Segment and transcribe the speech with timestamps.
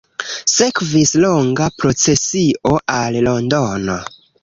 [0.53, 4.05] Sekvis longa procesio al Londono.